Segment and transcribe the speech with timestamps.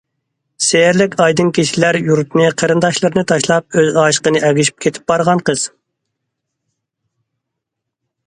[0.67, 5.69] سېھىرلىك ئايدىڭ كېچىلەر يۇرتىنى، قېرىنداشلىرىنى تاشلاپ ئۆز ئاشىقىنى ئەگىشىپ كېتىپ بارغان قىز.